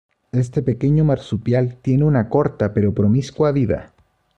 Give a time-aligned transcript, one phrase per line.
[0.31, 3.93] Este pequeño marsupial tiene una corta pero promiscua vida.